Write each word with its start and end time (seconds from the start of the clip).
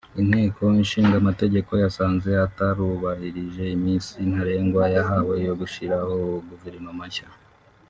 Inteko 0.21 0.63
Ishingamategeko 0.83 1.71
yasanze 1.83 2.29
atarubahirije 2.45 3.63
iminsi 3.77 4.15
ntarengwa 4.29 4.83
yahawe 4.95 5.35
yo 5.47 5.53
gushyiraho 5.59 6.15
guverimoma 6.49 7.05
nshya 7.09 7.27